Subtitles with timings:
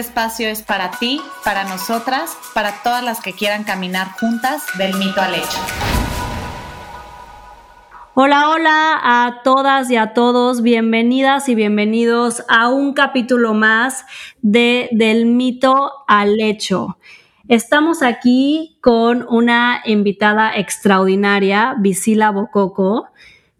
[0.00, 5.20] espacio es para ti, para nosotras, para todas las que quieran caminar juntas del mito
[5.20, 5.58] al hecho.
[8.14, 14.04] Hola, hola a todas y a todos, bienvenidas y bienvenidos a un capítulo más
[14.42, 16.98] de Del mito al hecho.
[17.48, 23.08] Estamos aquí con una invitada extraordinaria, Visila Bococo.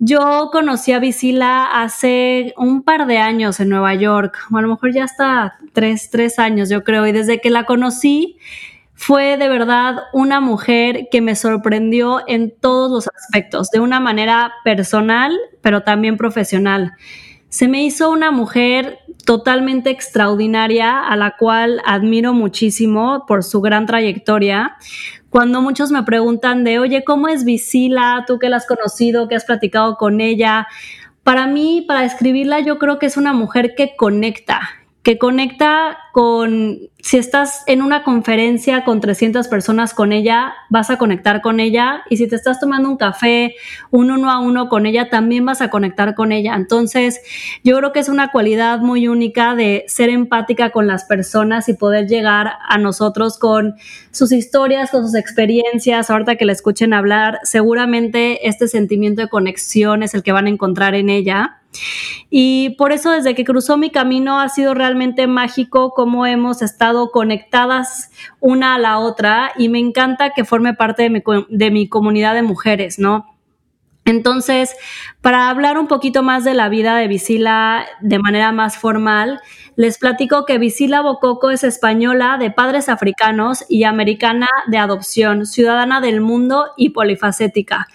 [0.03, 4.69] Yo conocí a Visila hace un par de años en Nueva York, o a lo
[4.69, 8.39] mejor ya hasta tres, tres años, yo creo, y desde que la conocí
[8.95, 14.55] fue de verdad una mujer que me sorprendió en todos los aspectos, de una manera
[14.65, 16.93] personal, pero también profesional.
[17.51, 23.85] Se me hizo una mujer totalmente extraordinaria, a la cual admiro muchísimo por su gran
[23.85, 24.77] trayectoria.
[25.31, 28.25] Cuando muchos me preguntan de, oye, ¿cómo es Visila?
[28.27, 30.67] Tú que la has conocido, que has platicado con ella.
[31.23, 34.61] Para mí, para describirla, yo creo que es una mujer que conecta,
[35.03, 40.99] que conecta con, si estás en una conferencia con 300 personas con ella, vas a
[40.99, 43.55] conectar con ella y si te estás tomando un café,
[43.91, 46.55] un uno a uno con ella, también vas a conectar con ella.
[46.55, 47.23] Entonces,
[47.65, 51.75] yo creo que es una cualidad muy única de ser empática con las personas y
[51.75, 53.77] poder llegar a nosotros con
[54.11, 56.11] sus historias, con sus experiencias.
[56.11, 60.51] Ahorita que la escuchen hablar, seguramente este sentimiento de conexión es el que van a
[60.51, 61.60] encontrar en ella.
[62.31, 67.11] Y por eso desde que cruzó mi camino ha sido realmente mágico cómo hemos estado
[67.11, 71.89] conectadas una a la otra y me encanta que forme parte de mi, de mi
[71.89, 73.27] comunidad de mujeres, ¿no?
[74.07, 74.75] Entonces,
[75.21, 79.41] para hablar un poquito más de la vida de Visila de manera más formal,
[79.77, 86.01] les platico que Visila Bococo es española de padres africanos y americana de adopción, ciudadana
[86.01, 87.89] del mundo y polifacética.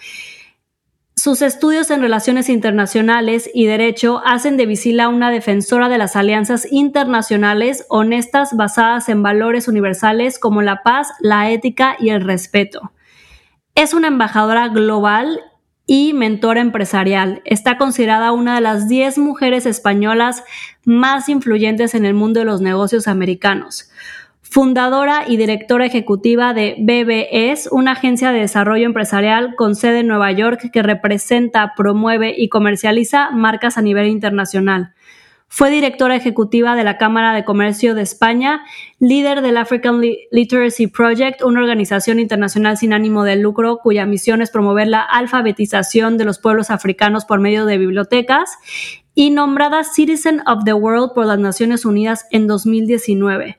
[1.18, 6.70] Sus estudios en relaciones internacionales y derecho hacen de Visila una defensora de las alianzas
[6.70, 12.92] internacionales honestas basadas en valores universales como la paz, la ética y el respeto.
[13.74, 15.40] Es una embajadora global
[15.86, 17.40] y mentora empresarial.
[17.46, 20.44] Está considerada una de las 10 mujeres españolas
[20.84, 23.90] más influyentes en el mundo de los negocios americanos
[24.48, 30.30] fundadora y directora ejecutiva de BBS, una agencia de desarrollo empresarial con sede en Nueva
[30.32, 34.94] York que representa, promueve y comercializa marcas a nivel internacional.
[35.48, 38.62] Fue directora ejecutiva de la Cámara de Comercio de España,
[38.98, 44.50] líder del African Literacy Project, una organización internacional sin ánimo de lucro cuya misión es
[44.50, 48.58] promover la alfabetización de los pueblos africanos por medio de bibliotecas,
[49.14, 53.58] y nombrada Citizen of the World por las Naciones Unidas en 2019.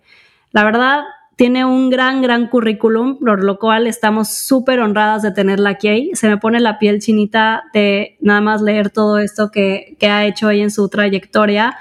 [0.51, 1.03] La verdad,
[1.37, 6.09] tiene un gran, gran currículum, por lo cual estamos súper honradas de tenerla aquí.
[6.15, 10.47] Se me pone la piel chinita de nada más leer todo esto que, ha hecho
[10.47, 11.77] ahí en su trayectoria.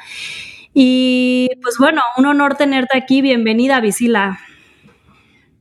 [0.74, 3.22] Y pues bueno, un honor tenerte aquí.
[3.22, 4.38] Bienvenida, Visila.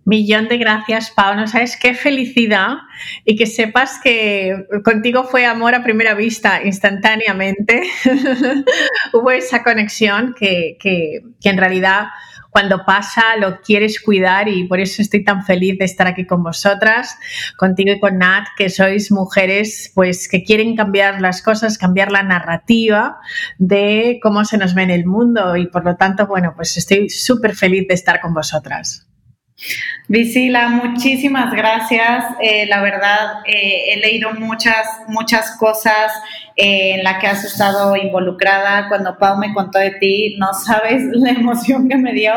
[0.04, 1.48] Millón de gracias, Pau.
[1.48, 2.74] Sabes qué felicidad
[3.24, 7.82] y que sepas que contigo fue amor a primera vista instantáneamente.
[9.14, 12.08] Hubo esa conexión que, que, que en realidad
[12.56, 16.42] cuando pasa lo quieres cuidar y por eso estoy tan feliz de estar aquí con
[16.42, 17.18] vosotras,
[17.58, 22.24] contigo y con Nat, que sois mujeres pues que quieren cambiar las cosas, cambiar la
[22.24, 23.18] narrativa
[23.58, 27.10] de cómo se nos ve en el mundo y por lo tanto, bueno, pues estoy
[27.10, 29.06] súper feliz de estar con vosotras.
[30.08, 32.26] Visila, muchísimas gracias.
[32.40, 36.12] Eh, la verdad, eh, he leído muchas, muchas cosas
[36.56, 38.88] eh, en las que has estado involucrada.
[38.88, 42.34] Cuando Pau me contó de ti, no sabes la emoción que me dio.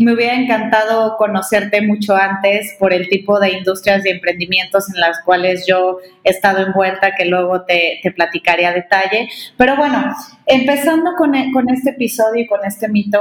[0.00, 5.20] Me hubiera encantado conocerte mucho antes por el tipo de industrias y emprendimientos en las
[5.24, 9.28] cuales yo he estado envuelta, que luego te, te platicaré a detalle.
[9.56, 10.14] Pero bueno,
[10.46, 13.20] empezando con, con este episodio y con este mito,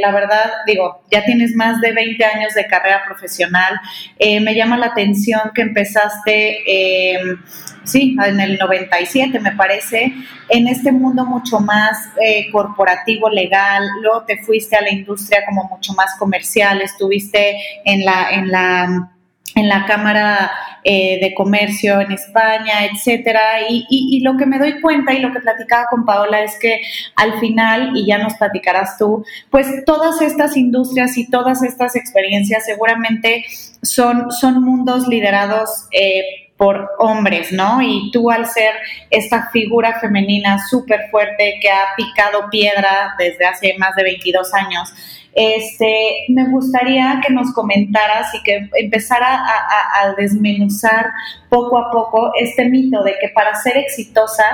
[0.00, 3.80] la verdad, digo, ya tienes más de 20 años de carrera profesional.
[4.18, 7.36] Eh, me llama la atención que empezaste, eh,
[7.84, 10.12] sí, en el 97 me parece,
[10.48, 15.64] en este mundo mucho más eh, corporativo, legal, luego te fuiste a la industria como
[15.64, 19.12] mucho más comercial, estuviste en la, en la
[19.56, 20.50] en la Cámara
[20.84, 23.40] eh, de Comercio en España, etcétera.
[23.68, 26.80] Y, lo que me doy cuenta y lo que platicaba con Paola es que
[27.16, 32.66] al final, y ya nos platicarás tú, pues todas estas industrias y todas estas experiencias
[32.66, 33.44] seguramente
[33.82, 35.88] son, son mundos liderados.
[35.90, 36.22] Eh,
[36.56, 37.82] por hombres, ¿no?
[37.82, 38.74] Y tú al ser
[39.10, 44.92] esta figura femenina súper fuerte que ha picado piedra desde hace más de 22 años,
[45.34, 51.10] este, me gustaría que nos comentaras y que empezara a, desmenuzar
[51.50, 54.44] poco a poco este mito de que para ser exitosa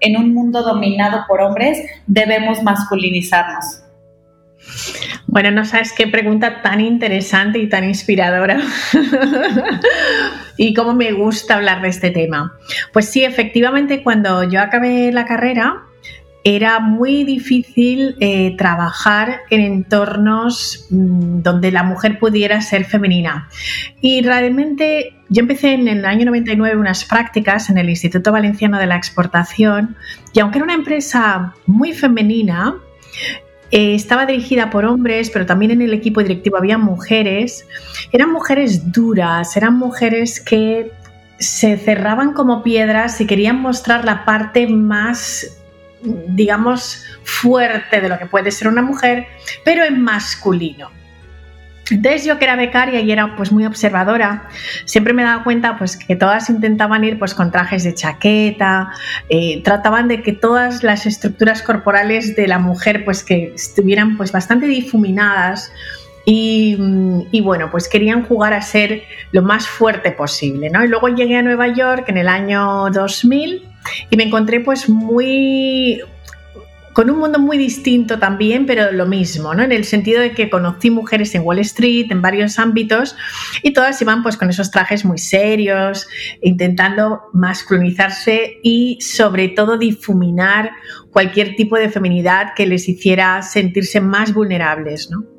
[0.00, 1.78] en un mundo dominado por hombres
[2.08, 3.82] debemos masculinizarnos.
[5.32, 8.60] Bueno, no sabes qué pregunta tan interesante y tan inspiradora.
[10.58, 12.58] y cómo me gusta hablar de este tema.
[12.92, 15.84] Pues sí, efectivamente, cuando yo acabé la carrera,
[16.44, 23.48] era muy difícil eh, trabajar en entornos mm, donde la mujer pudiera ser femenina.
[24.02, 28.86] Y realmente yo empecé en el año 99 unas prácticas en el Instituto Valenciano de
[28.86, 29.96] la Exportación
[30.34, 32.74] y aunque era una empresa muy femenina,
[33.72, 37.66] eh, estaba dirigida por hombres, pero también en el equipo directivo había mujeres.
[38.12, 40.92] Eran mujeres duras, eran mujeres que
[41.38, 45.58] se cerraban como piedras y querían mostrar la parte más
[46.02, 49.26] digamos, fuerte de lo que puede ser una mujer,
[49.64, 50.90] pero en masculino.
[51.90, 54.48] Entonces yo que era becaria y era pues muy observadora,
[54.84, 58.90] siempre me daba cuenta pues que todas intentaban ir pues con trajes de chaqueta,
[59.28, 64.32] eh, trataban de que todas las estructuras corporales de la mujer pues que estuvieran pues
[64.32, 65.72] bastante difuminadas
[66.24, 69.02] y, bueno, pues querían jugar a ser
[69.32, 70.84] lo más fuerte posible, ¿no?
[70.84, 73.68] Y luego llegué a Nueva York en el año 2000
[74.10, 76.00] y me encontré pues muy
[76.92, 79.62] con un mundo muy distinto también, pero lo mismo, ¿no?
[79.62, 83.16] En el sentido de que conocí mujeres en Wall Street, en varios ámbitos,
[83.62, 86.06] y todas iban pues con esos trajes muy serios,
[86.42, 90.70] intentando masculinizarse y sobre todo difuminar
[91.10, 95.31] cualquier tipo de feminidad que les hiciera sentirse más vulnerables, ¿no?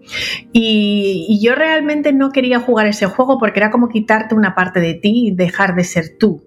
[0.52, 4.94] Y, yo realmente no quería jugar ese juego porque era como quitarte una parte de
[4.94, 6.44] ti y dejar de ser tú.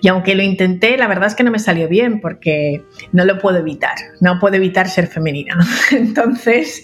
[0.00, 3.38] Y aunque lo intenté, la verdad es que no me salió bien porque no lo
[3.38, 5.58] puedo evitar, no puedo evitar ser femenina.
[5.90, 6.82] Entonces,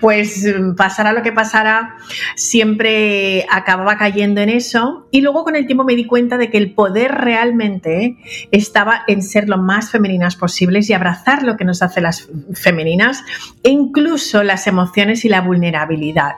[0.00, 1.96] pues pasara lo que pasara,
[2.34, 5.06] siempre acababa cayendo en eso.
[5.10, 8.16] Y luego con el tiempo me di cuenta de que el poder realmente
[8.50, 13.22] estaba en ser lo más femeninas posibles y abrazar lo que nos hace las femeninas,
[13.62, 16.36] e incluso las emociones y la vulnerabilidad,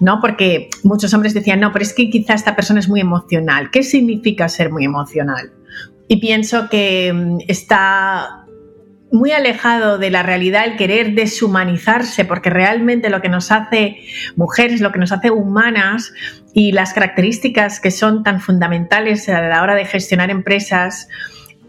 [0.00, 0.20] ¿no?
[0.20, 3.70] Porque muchos hombres decían, no, pero es que quizá esta persona es muy emocional.
[3.70, 5.52] ¿Qué significa ser muy emocional?
[6.08, 8.42] Y pienso que mm, está
[9.12, 13.98] muy alejado de la realidad el querer deshumanizarse, porque realmente lo que nos hace
[14.36, 16.14] mujeres, lo que nos hace humanas
[16.54, 21.08] y las características que son tan fundamentales a la hora de gestionar empresas,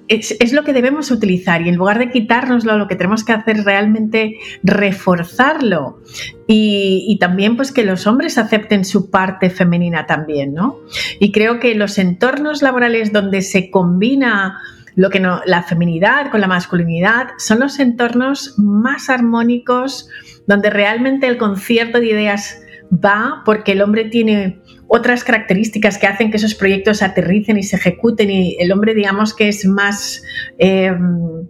[0.07, 3.57] es, lo que debemos utilizar y en lugar de quitárnoslo, lo que tenemos que hacer
[3.57, 5.99] es realmente reforzarlo
[6.47, 10.79] y, y, también pues que los hombres acepten su parte femenina también, ¿no?
[11.19, 14.59] Y creo que los entornos laborales donde se combina
[14.95, 20.07] lo que no, la feminidad con la masculinidad son los entornos más armónicos
[20.47, 22.59] donde realmente el concierto de ideas
[22.91, 27.77] va porque el hombre tiene otras características que hacen que esos proyectos aterricen y se
[27.77, 30.21] ejecuten y el hombre digamos que es más
[30.57, 31.47] em,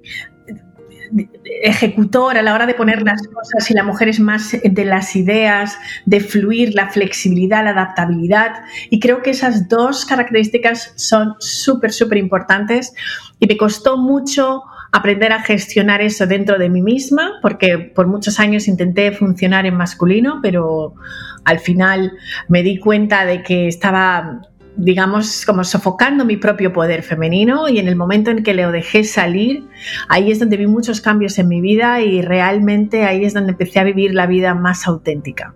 [1.62, 5.16] ejecutor a la hora de poner las cosas y la mujer es más de las
[5.16, 8.64] ideas, de fluir, la flexibilidad, la adaptabilidad.
[8.90, 12.94] Y creo que esas dos características son súper, súper importantes
[13.40, 18.40] y me costó mucho aprender a gestionar eso dentro de mí misma, porque por muchos
[18.40, 20.94] años intenté funcionar en masculino, pero
[21.46, 22.14] al final
[22.48, 24.42] me di cuenta de que estaba
[24.76, 29.04] digamos, como sofocando mi propio poder femenino y en el momento en que lo dejé
[29.04, 29.66] salir,
[30.10, 33.80] ahí es donde vi muchos cambios en mi vida y realmente ahí es donde empecé
[33.80, 35.54] a vivir la vida más auténtica.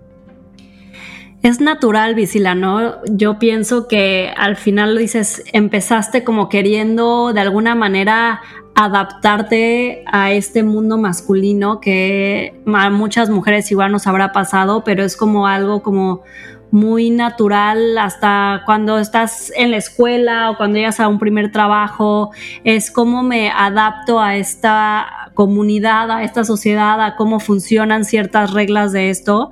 [1.43, 2.95] Es natural, Visila, ¿no?
[3.05, 8.41] Yo pienso que al final lo dices, empezaste como queriendo de alguna manera
[8.79, 15.17] adaptarte a este mundo masculino que a muchas mujeres igual nos habrá pasado, pero es
[15.17, 16.21] como algo como
[16.69, 22.29] muy natural hasta cuando estás en la escuela o cuando llegas a un primer trabajo,
[22.63, 28.91] es cómo me adapto a esta comunidad, a esta sociedad, a cómo funcionan ciertas reglas
[28.91, 29.49] de esto.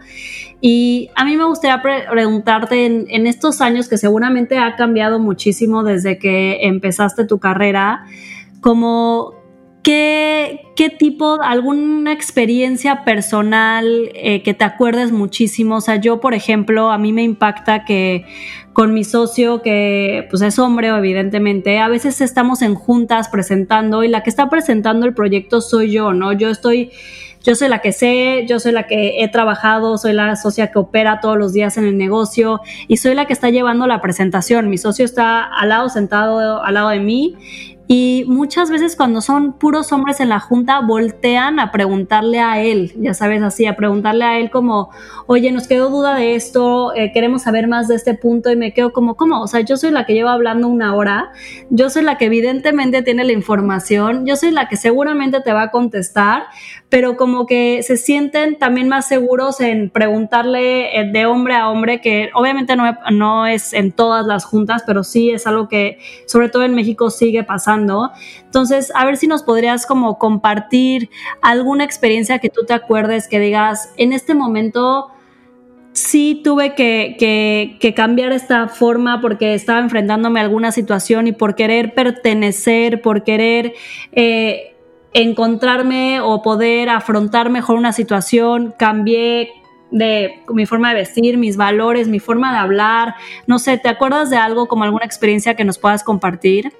[0.62, 5.84] Y a mí me gustaría preguntarte en, en estos años que seguramente ha cambiado muchísimo
[5.84, 8.05] desde que empezaste tu carrera,
[8.62, 9.36] como
[9.86, 15.76] ¿qué, qué tipo, alguna experiencia personal eh, que te acuerdes muchísimo?
[15.76, 18.26] O sea, yo, por ejemplo, a mí me impacta que
[18.74, 24.08] con mi socio, que pues es hombre, evidentemente, a veces estamos en juntas presentando y
[24.08, 26.34] la que está presentando el proyecto soy yo, ¿no?
[26.34, 26.92] Yo estoy
[27.44, 30.80] yo soy la que sé, yo soy la que he trabajado, soy la socia que
[30.80, 34.68] opera todos los días en el negocio y soy la que está llevando la presentación.
[34.68, 37.38] Mi socio está al lado, sentado al lado de mí
[37.88, 42.94] y muchas veces cuando son puros hombres en la junta, voltean a preguntarle a él,
[42.98, 44.89] ya sabes, así, a preguntarle a él como,
[45.27, 48.74] oye, nos quedó duda de esto, eh, queremos saber más de este punto y me
[48.74, 49.39] quedo como, ¿cómo?
[49.42, 51.32] O sea, yo soy la que lleva hablando una hora,
[51.70, 55.63] yo soy la que evidentemente tiene la información, yo soy la que seguramente te va
[55.63, 56.46] a contestar,
[56.89, 62.01] pero como que se sienten también más seguros en preguntarle eh, de hombre a hombre,
[62.01, 66.50] que obviamente no, no es en todas las juntas, pero sí es algo que sobre
[66.50, 71.10] todo en México sigue pasando entonces, a ver si nos podrías como compartir
[71.41, 75.12] alguna experiencia que tú te acuerdes, que digas, en este momento
[75.94, 81.94] sí tuve que, cambiar esta forma porque estaba enfrentándome a alguna situación y por querer
[81.94, 83.74] pertenecer, por querer...
[84.12, 84.72] Eh,
[85.17, 89.50] encontrarme o poder afrontar mejor una situación, cambié
[89.89, 93.15] de mi forma de vestir, mis valores, mi forma de hablar.
[93.48, 96.74] No sé, ¿te acuerdas de algo como alguna experiencia que nos puedas compartir?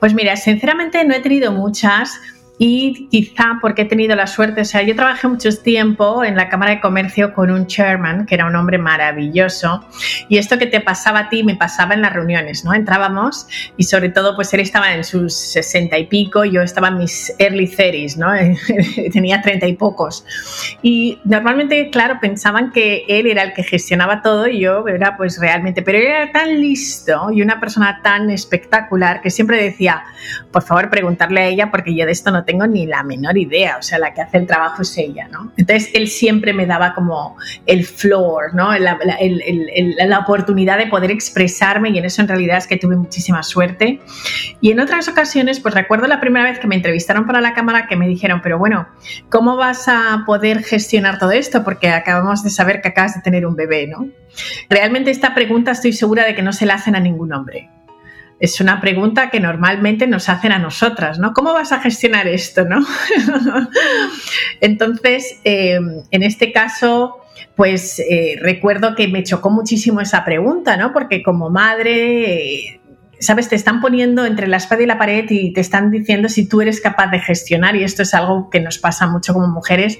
[0.00, 2.18] Pues mira, sinceramente no he tenido muchas
[2.62, 6.50] y quizá porque he tenido la suerte, o sea, yo trabajé mucho tiempo en la
[6.50, 9.82] Cámara de Comercio con un chairman que era un hombre maravilloso
[10.28, 12.74] y esto que te pasaba a ti me pasaba en las reuniones, ¿no?
[12.74, 13.46] Entrábamos
[13.78, 17.32] y sobre todo pues él estaba en sus sesenta y pico, yo estaba en mis
[17.38, 18.30] early 30 ¿no?
[19.10, 20.26] Tenía treinta y pocos
[20.82, 25.40] y normalmente, claro, pensaban que él era el que gestionaba todo y yo era pues
[25.40, 30.04] realmente, pero él era tan listo y una persona tan espectacular que siempre decía,
[30.52, 33.76] por favor, preguntarle a ella porque yo de esto no tengo ni la menor idea,
[33.78, 35.52] o sea, la que hace el trabajo es ella, ¿no?
[35.56, 38.76] Entonces, él siempre me daba como el floor, ¿no?
[38.76, 38.98] La,
[40.18, 44.00] oportunidad de poder expresarme y en eso en realidad es que tuve muchísima suerte.
[44.60, 47.86] Y en otras ocasiones, pues recuerdo la primera vez que me entrevistaron para la cámara
[47.86, 48.88] que me dijeron, pero bueno,
[49.28, 51.62] ¿cómo vas a poder gestionar todo esto?
[51.62, 54.08] Porque acabamos de saber que acabas de tener un bebé, ¿no?
[54.68, 57.70] Realmente esta pregunta estoy segura de que no se la hacen a ningún hombre
[58.40, 61.34] es una pregunta que normalmente nos hacen a nosotras, ¿no?
[61.34, 62.80] ¿Cómo vas a gestionar esto, no?
[64.62, 67.18] Entonces, em, en este caso,
[67.54, 70.94] pues eh, recuerdo que me chocó muchísimo esa pregunta, ¿no?
[70.94, 72.80] Porque como madre,
[73.18, 76.48] sabes, te están poniendo entre la espada y la pared y te están diciendo si
[76.48, 79.98] tú eres capaz de gestionar y esto es algo que nos pasa mucho como mujeres.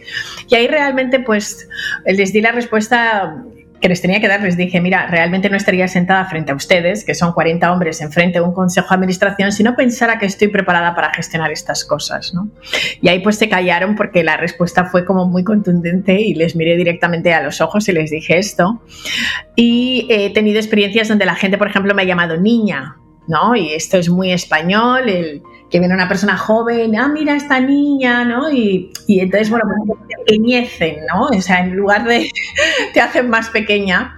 [0.48, 1.68] Y ahí realmente, pues,
[2.06, 3.44] les di la respuesta
[3.80, 7.04] que les tenía que dar, les dije, mira, realmente no estaría sentada frente a ustedes,
[7.04, 10.48] que son 40 hombres enfrente de un consejo de administración, si no pensara que estoy
[10.48, 12.50] preparada para gestionar estas cosas, ¿no?
[13.00, 16.76] Y ahí pues se callaron porque la respuesta fue como muy contundente y les miré
[16.76, 18.82] directamente a los ojos y les dije esto.
[19.56, 22.96] Y he tenido experiencias donde la gente, por ejemplo, me ha llamado niña,
[23.28, 23.56] ¿no?
[23.56, 28.24] Y esto es muy español, el que viene una persona joven, ah, mira esta niña,
[28.24, 28.50] ¿no?
[28.50, 31.26] Y, y entonces, bueno, pues te pequeñecen, ¿no?
[31.26, 32.28] O sea, en lugar de
[32.94, 34.16] te hacen más pequeña.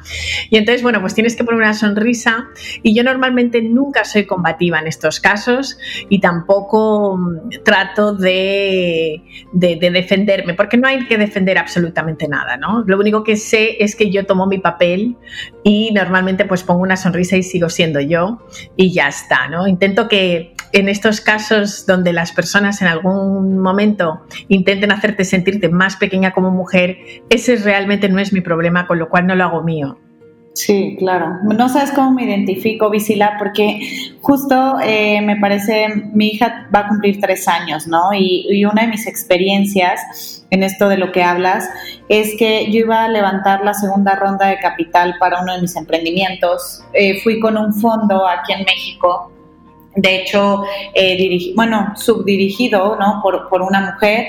[0.51, 2.49] Y entonces, bueno, pues tienes que poner una sonrisa.
[2.83, 5.79] Y yo normalmente nunca soy combativa en estos casos
[6.09, 12.57] y tampoco mm, trato de, de, de defenderme, porque no hay que defender absolutamente nada,
[12.57, 12.83] ¿no?
[12.87, 15.17] Lo único que sé es que yo tomo mi papel
[15.65, 19.67] y normalmente pues pongo una sonrisa y sigo siendo yo y ya está, ¿no?
[19.67, 25.97] Intento que en estos casos donde las personas en algún momento intenten hacerte sentirte más
[25.97, 26.99] pequeña como mujer,
[27.31, 29.99] ese realmente no es mi problema, con lo cual no lo hago mío.
[30.55, 31.39] Sí, claro.
[31.45, 33.81] No sabes cómo me identifico, Visila, porque
[34.21, 38.13] justo eh, me parece, mi hija va a cumplir tres años, ¿no?
[38.13, 41.69] Y, una de mis experiencias en esto de lo que hablas
[42.09, 45.75] es que yo iba a levantar la segunda ronda de capital para uno de mis
[45.75, 46.85] emprendimientos.
[46.93, 49.33] Eh, fui con un fondo aquí en México
[49.95, 50.63] de hecho,
[50.95, 53.21] eh, bueno, subdirigido ¿no?
[53.23, 54.29] por, por, una mujer.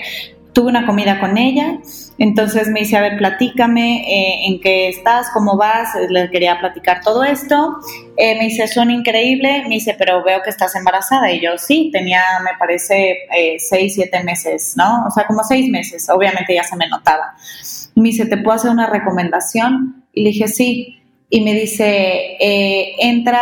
[0.51, 1.80] Tuve una comida con ella,
[2.17, 7.01] entonces me dice, a ver, platícame eh, en qué estás, cómo vas, le quería platicar
[7.01, 7.77] todo esto.
[8.17, 11.32] Eh, me dice, son increíble, me dice, pero veo que estás embarazada.
[11.32, 15.05] Y yo, sí, tenía, me parece, eh, seis, siete meses, ¿no?
[15.08, 17.34] O sea, como seis meses, obviamente ya se me notaba.
[17.96, 20.03] Me dice, ¿te puedo hacer una recomendación?
[20.13, 23.42] Y le dije, sí y me dice, eh, entra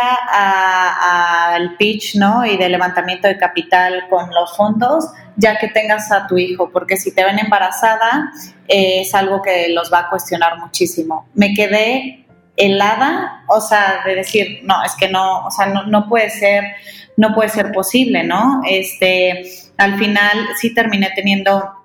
[1.50, 2.44] al pitch, ¿no?
[2.46, 6.96] Y de levantamiento de capital con los fondos, ya que tengas a tu hijo, porque
[6.96, 8.32] si te ven embarazada,
[8.68, 11.28] eh, es algo que los va a cuestionar muchísimo.
[11.34, 16.08] Me quedé helada, o sea, de decir, no, es que no, o sea, no, no
[16.08, 16.64] puede ser,
[17.16, 18.62] no puede ser posible, ¿no?
[18.66, 19.44] Este,
[19.76, 21.81] al final sí terminé teniendo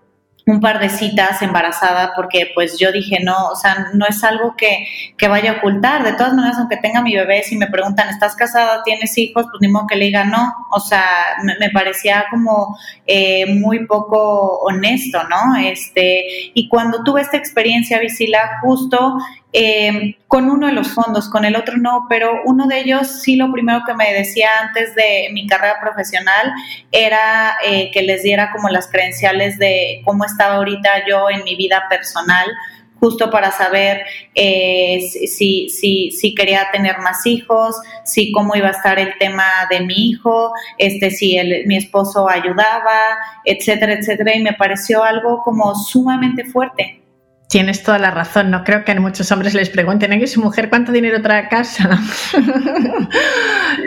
[0.47, 4.55] un par de citas embarazada porque pues yo dije, no, o sea, no es algo
[4.57, 4.87] que,
[5.17, 6.03] que, vaya a ocultar.
[6.03, 8.81] De todas maneras, aunque tenga mi bebé, si me preguntan, ¿estás casada?
[8.83, 9.45] ¿Tienes hijos?
[9.51, 10.53] Pues ni modo que le diga no.
[10.71, 11.05] O sea,
[11.43, 15.57] me, parecía como eh, muy poco honesto, ¿no?
[15.57, 16.23] Este,
[16.53, 19.17] y cuando tuve esta experiencia, Visila, justo
[19.51, 23.37] eh, con uno de los fondos, con el otro no, pero uno de ellos sí
[23.37, 26.51] lo primero que me decía antes de mi carrera profesional
[26.91, 31.55] era eh, que les diera como las credenciales de cómo estaba ahorita yo en mi
[31.55, 32.45] vida personal,
[32.99, 34.01] justo para saber
[34.35, 39.45] eh, si, si, si, quería tener más hijos, si cómo iba a estar el tema
[39.69, 45.75] de mi hijo, este, si mi esposo ayudaba, etcétera, etcétera, y me pareció algo como
[45.75, 47.06] sumamente fuerte.
[47.47, 48.51] Tienes toda la razón.
[48.51, 51.49] No creo que a muchos hombres les pregunten, ¿a su mujer cuánto dinero trae a
[51.49, 51.87] casa?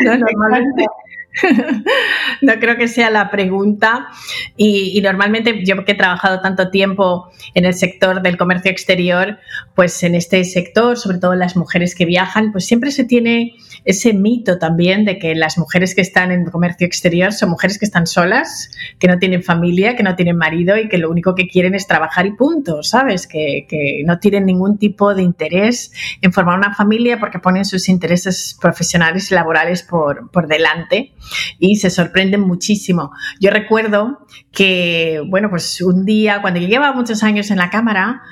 [0.04, 0.86] no, normalmente,
[2.42, 4.08] no creo que sea la pregunta.
[4.56, 9.38] Y, normalmente yo que he trabajado tanto tiempo en el sector del comercio exterior,
[9.74, 14.12] pues en este sector, sobre todo las mujeres que viajan, pues siempre se tiene ese
[14.12, 18.06] mito también de que las mujeres que están en comercio exterior son mujeres que están
[18.06, 21.74] solas, que no tienen familia, que no tienen marido y que lo único que quieren
[21.74, 23.26] es trabajar y punto, ¿sabes?
[23.26, 23.66] Que,
[24.04, 29.30] no tienen ningún tipo de interés en formar una familia porque ponen sus intereses profesionales
[29.30, 31.12] y laborales por delante
[31.58, 33.10] y se sorprenden muchísimo.
[33.40, 38.22] Yo recuerdo que, bueno, pues un día, cuando yo llevaba muchos años en la cámara,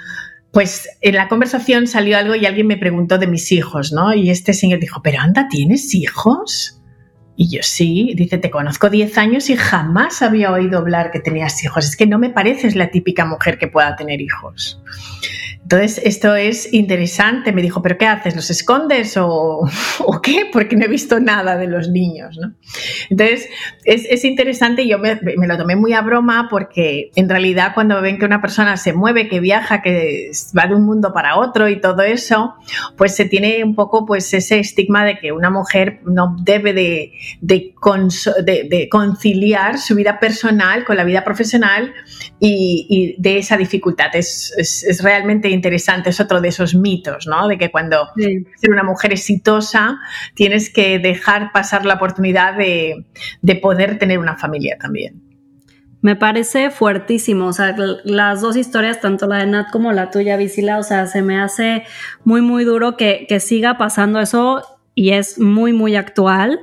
[0.52, 4.14] pues en la conversación salió algo y alguien me preguntó de mis hijos, ¿no?
[4.14, 6.81] Y este señor dijo, pero anda, ¿tienes hijos?
[7.37, 11.62] Y yo sí, dice, te conozco 10 años y jamás había oído hablar que tenías
[11.62, 11.85] hijos.
[11.85, 14.83] Es que no me pareces la típica mujer que pueda tener hijos.
[15.70, 17.52] Entonces, esto es interesante.
[17.52, 18.34] Me dijo, ¿pero qué haces?
[18.34, 20.48] ¿Los escondes o, o qué?
[20.50, 22.54] Porque no he visto nada de los niños, ¿no?
[23.10, 23.50] Entonces,
[23.84, 27.72] es, es interesante y yo me, me, lo tomé muy a broma porque en realidad
[27.75, 31.37] cuando ven que una persona se mueve, que viaja, que va de un mundo para
[31.37, 32.54] otro y todo eso,
[32.96, 37.12] pues se tiene un poco pues ese estigma de que una mujer no debe de,
[37.42, 37.75] de,
[38.42, 41.92] de, conciliar su vida personal con la vida profesional
[42.40, 44.14] y, y de esa dificultad.
[44.14, 47.49] Es, es, es realmente interesante, es otro de esos mitos, ¿no?
[47.49, 48.45] De que cuando sí.
[48.57, 49.99] ser una mujer exitosa
[50.34, 53.06] tienes que dejar pasar la oportunidad de,
[53.43, 55.23] de poder tener una familia también.
[56.00, 60.36] Me parece fuertísimo, o sea, las dos historias, tanto la de Nat como la tuya,
[60.36, 61.82] Visila, o sea, se me hace
[62.23, 64.62] muy, muy duro que, que siga pasando eso
[64.95, 66.60] y es muy, muy actual.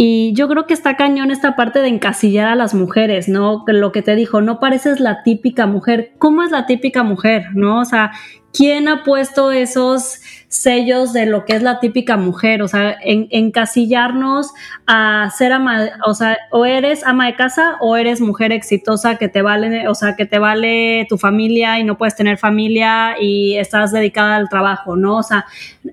[0.00, 3.64] Y yo creo que está cañón esta parte de encasillar a las mujeres, ¿no?
[3.66, 6.12] Lo que te dijo, no pareces la típica mujer.
[6.20, 7.80] ¿Cómo es la típica mujer, no?
[7.80, 8.12] O sea,
[8.52, 13.28] ¿quién ha puesto esos sellos de lo que es la típica mujer, o sea, en,
[13.30, 14.52] encasillarnos
[14.86, 19.28] a ser ama, o sea, o eres ama de casa o eres mujer exitosa que
[19.28, 23.56] te vale, o sea, que te vale tu familia y no puedes tener familia y
[23.56, 25.18] estás dedicada al trabajo, ¿no?
[25.18, 25.44] O sea,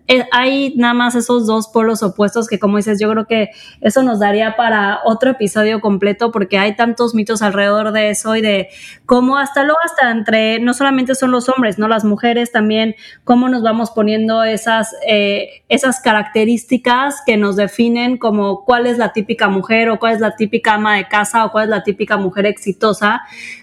[0.08, 3.50] eh, hay nada más esos dos polos opuestos que como dices, yo creo que
[3.82, 8.41] eso nos daría para otro episodio completo porque hay tantos mitos alrededor de eso y
[8.41, 8.70] de
[9.06, 11.89] cómo hasta luego hasta entre, no solamente son los hombres, ¿no?
[11.89, 18.64] Las mujeres también, cómo nos vamos poniendo esas, eh, esas características que nos definen como
[18.64, 21.66] cuál es la típica mujer o cuál es la típica ama de casa o cuál
[21.66, 23.22] es la típica mujer exitosa,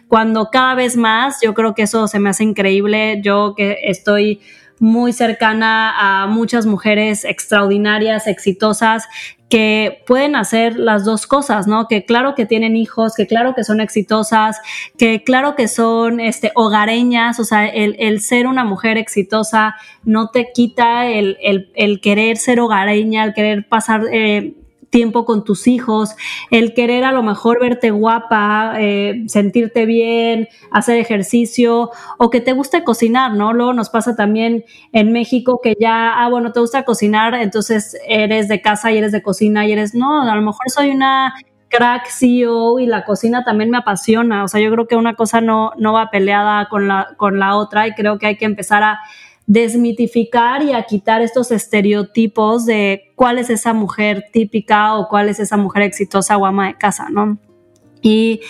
[0.09, 4.41] cuando cada vez más yo creo que eso se me hace increíble, yo que estoy
[4.79, 9.07] muy cercana a muchas mujeres extraordinarias, exitosas,
[9.53, 11.87] que pueden hacer las dos cosas, ¿no?
[11.87, 14.57] Que claro que tienen hijos, que claro que son exitosas,
[14.97, 20.31] que claro que son este, hogareñas, o sea, el, el ser una mujer exitosa no
[20.31, 24.55] te quita el, el, el querer ser hogareña, el querer pasar eh,
[24.93, 26.15] tiempo con tus hijos,
[26.51, 32.53] el querer a lo mejor verte guapa, eh, sentirte bien, hacer ejercicio o que te
[32.53, 33.55] guste cocinar, ¿no?
[33.55, 38.49] Luego nos pasa también en México que ya, ah, bueno, te gusta cocinar, entonces eres
[38.49, 41.35] de casa y eres de cocina y eres, no, a lo mejor soy una
[41.71, 45.41] crack CEO y la cocina también me apasiona, o sea, yo creo que una cosa
[45.41, 48.83] no, no va peleada con la, con la otra y creo que hay que empezar
[48.83, 49.01] a
[49.47, 55.41] desmitificar y a quitar estos estereotipos de cuál es esa mujer típica o cuál es
[55.41, 57.39] esa mujer exitosa o ama de casa, ¿no?
[58.03, 58.41] Y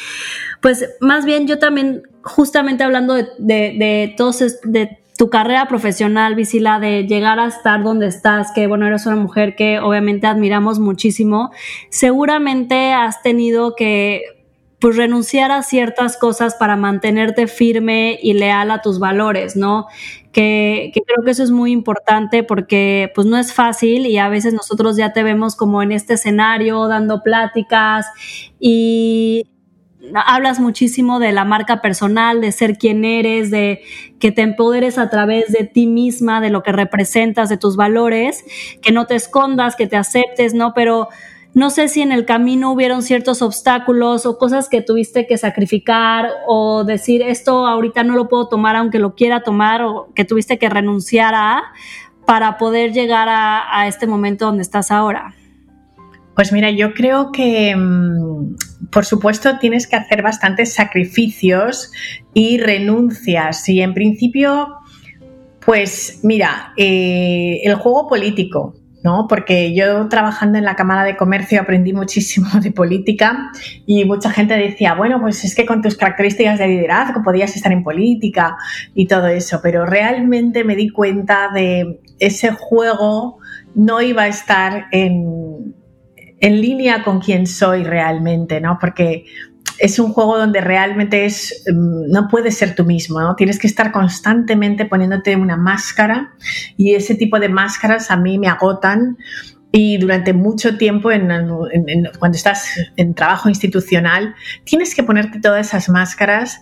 [0.61, 6.81] pues más bien yo también, justamente hablando de, de, todos, de tu carrera profesional, Visila,
[6.81, 11.50] de llegar a estar donde estás, que bueno, eres una mujer que obviamente admiramos muchísimo,
[11.90, 14.41] seguramente has tenido que
[14.83, 19.87] pues renunciar a ciertas cosas para mantenerte firme y leal a tus valores, ¿no?
[20.33, 24.55] Que, creo que eso es muy importante porque pues no es fácil y a veces
[24.55, 28.07] nosotros ya te vemos como en este escenario dando pláticas
[28.59, 29.47] y
[30.27, 33.83] hablas muchísimo de la marca personal, de ser quien eres, de
[34.18, 38.45] que te empoderes a través de ti misma, de lo que representas, de tus valores,
[38.83, 40.75] que no te escondas, que te aceptes, ¿no?
[40.75, 41.09] Pero
[41.54, 46.30] no sé si en el camino hubieron ciertos obstáculos o cosas que tuviste que sacrificar
[46.46, 50.58] o decir esto ahorita no lo puedo tomar aunque lo quiera tomar o que tuviste
[50.58, 51.62] que renunciar a
[52.26, 55.34] para poder llegar a, este momento donde estás ahora.
[56.34, 61.90] Pues mira, yo creo que mm, por supuesto tienes que hacer bastantes sacrificios
[62.32, 64.76] y renuncias y en principio
[65.64, 69.26] pues mira, eh, el juego político, ¿no?
[69.28, 73.50] Porque yo trabajando en la Cámara de Comercio aprendí muchísimo de política
[73.86, 77.72] y mucha gente decía, bueno, pues es que con tus características de liderazgo podías estar
[77.72, 78.56] en política
[78.94, 83.38] y todo eso, pero realmente me di cuenta de ese juego
[83.74, 85.74] no iba a estar en,
[86.40, 88.78] en línea con quién soy realmente, ¿no?
[88.80, 89.24] Porque
[89.83, 93.35] es un juego donde realmente es, mm, no puedes ser tú mismo.
[93.35, 96.35] Tienes que estar constantemente poniéndote una máscara
[96.77, 99.18] y ese tipo de máscaras a mí me agotan
[99.73, 101.11] y durante mucho tiempo,
[102.18, 106.61] cuando estás en trabajo institucional, tienes que ponerte todas esas máscaras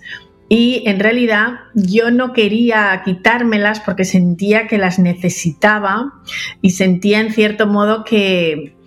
[0.49, 6.15] y en realidad yo no quería quitármelas porque sentía que las necesitaba
[6.63, 8.80] y sentía en cierto modo que,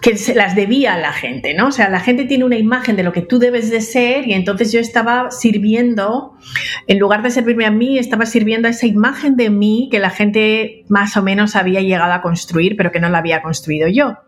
[0.00, 1.68] que se las debía a la gente, ¿no?
[1.68, 4.34] O sea, la gente tiene una imagen de lo que tú debes de ser y
[4.34, 6.34] entonces yo estaba sirviendo,
[6.86, 10.10] en lugar de servirme a mí, estaba sirviendo a esa imagen de mí que la
[10.10, 14.18] gente más o menos había llegado a construir, pero que no la había construido yo.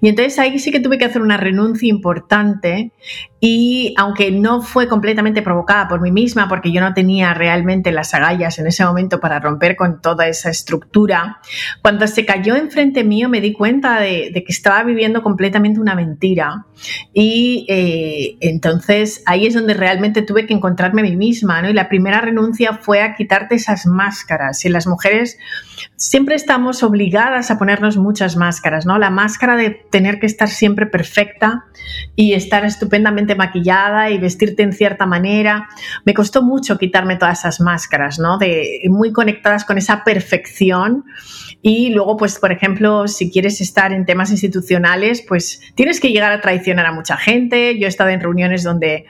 [0.00, 2.92] Y entonces ahí sí que tuve que hacer una renuncia importante
[3.40, 8.12] y aunque no fue completamente provocada por mí misma, porque yo no tenía realmente las
[8.12, 11.38] agallas en ese momento para romper con toda esa estructura,
[11.80, 16.66] cuando se cayó enfrente mío me di cuenta de, que estaba viviendo completamente una mentira.
[17.12, 21.70] Y eh, entonces ahí es donde realmente tuve que encontrarme a mí misma, ¿no?
[21.70, 24.64] Y la primera renuncia fue a quitarte esas máscaras.
[24.64, 25.38] Y las mujeres
[25.96, 28.98] siempre estamos obligadas a ponernos muchas máscaras, ¿no?
[28.98, 31.64] La máscara de tener que estar siempre perfecta
[32.16, 35.68] y estar estupendamente maquillada y vestirte en cierta manera.
[36.04, 38.38] Me costó mucho quitarme todas esas máscaras, ¿no?
[38.38, 41.04] De muy conectadas con esa perfección.
[41.62, 46.32] Y luego, pues, por ejemplo, si quieres estar en temas institucionales, pues tienes que llegar
[46.32, 47.78] a traicionar a mucha gente.
[47.78, 49.06] Yo he estado en reuniones donde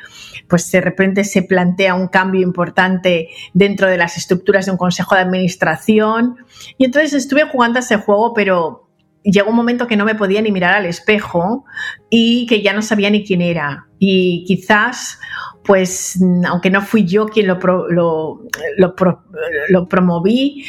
[0.49, 5.15] pues de repente se plantea un cambio importante dentro de las estructuras de un consejo
[5.15, 6.37] de administración.
[6.79, 8.88] Y entonces estuve jugando a ese juego, pero
[9.31, 11.65] llegó un momento que no me podía ni mirar al espejo
[12.11, 13.87] y que ya no sabía ni quién era.
[13.99, 15.21] Y quizás
[15.69, 17.59] pues aunque no fui yo quien lo,
[17.91, 20.65] lo, promoví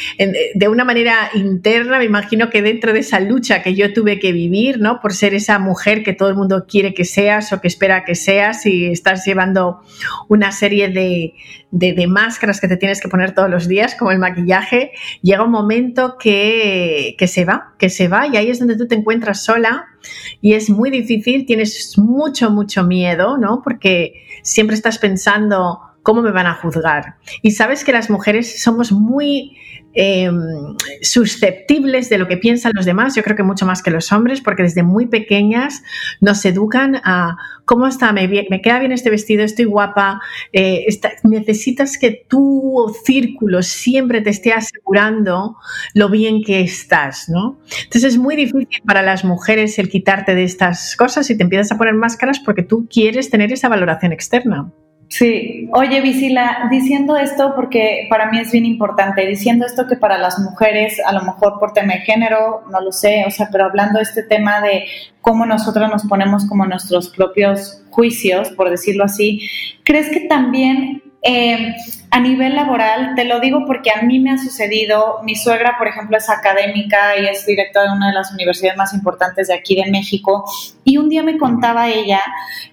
[0.56, 4.34] de una manera interna, me imagino que dentro de esa lucha que yo tuve que
[4.34, 5.00] vivir, ¿no?
[5.00, 8.14] Por ser esa mujer que todo el mundo quiere que seas o que espera que
[8.14, 9.80] seas y estás llevando
[10.28, 11.34] una serie de,
[11.72, 15.52] de, máscaras que te tienes que poner todos los días, como el maquillaje, llega un
[15.52, 19.46] momento que, que se va, que se va y ahí es donde tú te encuentras
[19.46, 19.86] sola
[20.42, 23.62] y es muy difícil, tienes mucho, mucho miedo, ¿no?
[23.64, 27.18] Porque siempre estás pensando cómo me van a juzgar.
[27.44, 29.56] Y sabes que las mujeres somos muy
[29.94, 34.12] Em, susceptibles de lo que piensan los demás, yo creo que mucho más que los
[34.12, 35.82] hombres, porque desde muy pequeñas
[36.22, 38.30] nos educan a cómo está, me,
[38.62, 40.22] queda bien este vestido, estoy guapa,
[40.54, 40.86] eh,
[41.24, 45.58] necesitas que tu círculo siempre te esté asegurando
[45.96, 47.60] lo bien que estás, ¿no?
[47.84, 51.72] Entonces es muy difícil para las mujeres el quitarte de estas cosas y te empiezas
[51.72, 54.72] a poner máscaras porque tú quieres tener esa valoración externa.
[55.10, 60.20] Sí, oye Visila, diciendo esto, porque para mí es bien importante, diciendo esto que para
[60.20, 63.66] las mujeres, a lo mejor por tema de género, no lo sé, o sea, pero
[63.66, 64.86] hablando de este tema de
[65.22, 69.50] cómo nosotros nos ponemos como nuestros propios juicios, por decirlo así,
[69.84, 71.74] ¿crees que también eh,
[72.12, 75.88] a nivel laboral, te lo digo porque a mí me ha sucedido, mi suegra, por
[75.88, 79.76] ejemplo, es académica y es directora de una de las universidades más importantes de aquí
[79.76, 80.46] de México,
[80.86, 82.22] y un día me contaba ella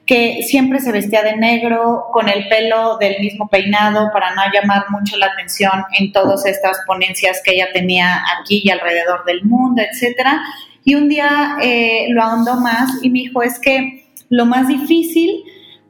[0.06, 4.85] que siempre se vestía de negro, con el pelo del mismo peinado, para no llamar
[4.90, 9.82] mucho la atención en todas estas ponencias que ella tenía aquí y alrededor del mundo,
[9.82, 10.40] etcétera.
[10.85, 15.42] Y un día eh, lo ahondó más y me dijo, es que lo más difícil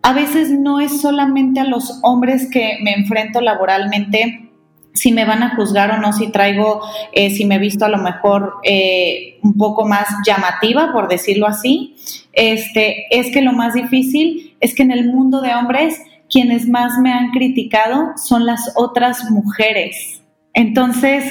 [0.06, 4.52] a veces no es solamente a los hombres que me enfrento laboralmente,
[4.94, 7.88] si me van a juzgar o no, si traigo, eh, si me he visto a
[7.88, 11.96] lo mejor eh, un poco más llamativa, por decirlo así,
[12.32, 16.98] este, es que lo más difícil es que en el mundo de hombres quienes más
[16.98, 20.22] me han criticado son las otras mujeres.
[20.54, 21.24] Entonces,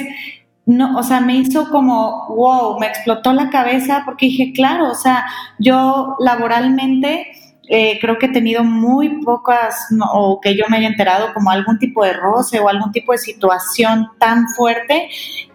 [0.66, 4.94] no, o sea, me hizo como, wow, me explotó la cabeza porque dije, claro, o
[4.94, 5.24] sea,
[5.58, 7.26] yo laboralmente
[7.68, 11.78] eh, creo que he tenido muy pocas, o que yo me haya enterado como algún
[11.78, 15.08] tipo de roce o algún tipo de situación tan fuerte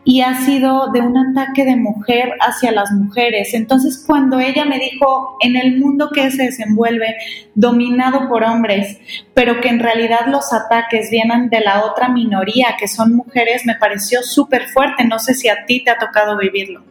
[0.04, 3.54] y ha sido de un ataque de mujer hacia las mujeres.
[3.54, 7.16] Entonces, cuando ella me dijo, en el mundo que se desenvuelve,
[7.54, 9.00] dominado por hombres,
[9.34, 13.76] pero que en realidad los ataques vienen de la otra minoría, que son mujeres, me
[13.76, 15.06] pareció súper fuerte.
[15.06, 16.91] No sé si a ti te ha tocado vivirlo.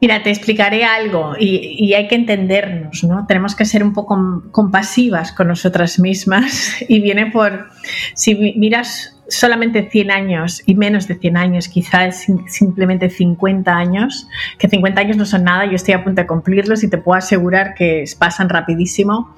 [0.00, 3.26] Mira, te explicaré algo y, hay que entendernos, ¿no?
[3.26, 7.68] Tenemos que ser un poco compasivas con nosotras mismas y viene por,
[8.14, 14.68] si miras solamente 100 años y menos de 100 años, quizás simplemente 50 años, que
[14.68, 17.74] 50 años no son nada, yo estoy a punto de cumplirlos y te puedo asegurar
[17.74, 19.34] que pasan rapidísimo.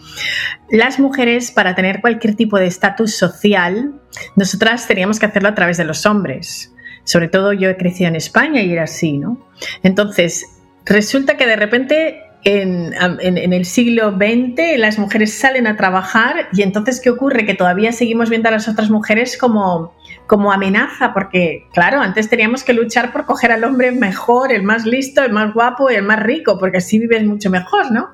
[0.70, 3.94] Las mujeres, para tener cualquier tipo de estatus social,
[4.36, 6.72] nosotras teníamos que hacerlo a través de los hombres
[7.04, 9.38] sobre todo yo he crecido en España y era así, ¿no?
[9.82, 10.46] Entonces,
[10.84, 17.00] resulta que de repente en, el siglo XX las mujeres salen a trabajar y entonces
[17.00, 17.44] ¿qué ocurre?
[17.44, 19.94] Que todavía seguimos viendo a las otras mujeres como,
[20.26, 24.86] como amenaza, porque claro, antes teníamos que luchar por coger al hombre mejor, el más
[24.86, 28.10] listo, el más guapo y el más rico, porque así vives mucho mejor, ¿no?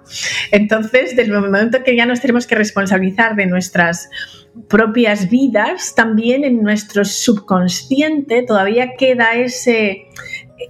[0.50, 4.10] Entonces, desde el momento que ya nos tenemos que responsabilizar de nuestras
[4.68, 10.06] propias vidas, también en nuestro subconsciente todavía queda ese,